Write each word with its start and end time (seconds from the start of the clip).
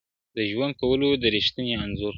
د 0.35 0.37
ژوند 0.51 0.73
كولو 0.81 1.09
د 1.21 1.23
ريښتني 1.33 1.73
انځور~ 1.83 2.09